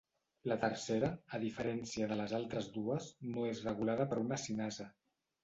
La 0.51 0.55
tercera, 0.61 1.09
a 1.37 1.39
diferència 1.43 2.07
de 2.13 2.17
les 2.21 2.33
altres 2.39 2.71
dues, 2.79 3.11
no 3.37 3.45
és 3.51 3.63
regulada 3.69 4.09
per 4.15 4.21
una 4.25 4.43
cinasa. 4.49 4.91